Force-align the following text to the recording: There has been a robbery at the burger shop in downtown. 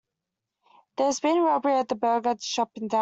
There 0.97 1.05
has 1.05 1.19
been 1.19 1.37
a 1.37 1.41
robbery 1.41 1.73
at 1.75 1.87
the 1.87 1.93
burger 1.93 2.35
shop 2.39 2.71
in 2.73 2.87
downtown. 2.87 2.99